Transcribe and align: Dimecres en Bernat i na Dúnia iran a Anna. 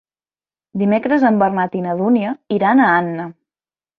Dimecres 0.81 1.25
en 1.29 1.37
Bernat 1.43 1.77
i 1.79 1.83
na 1.85 1.93
Dúnia 2.01 2.33
iran 2.57 2.81
a 2.81 2.87
Anna. 3.05 3.29